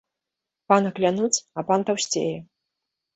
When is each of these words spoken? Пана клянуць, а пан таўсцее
Пана 0.71 0.91
клянуць, 0.97 1.41
а 1.57 1.65
пан 1.67 1.85
таўсцее 1.91 2.33